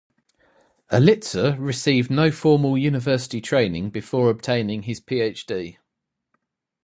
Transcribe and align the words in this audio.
Elitzur 0.91 1.55
received 1.59 2.09
no 2.09 2.31
formal 2.31 2.75
university 2.75 3.39
training 3.39 3.91
before 3.91 4.31
obtaining 4.31 4.81
his 4.81 4.99
PhD. 4.99 5.77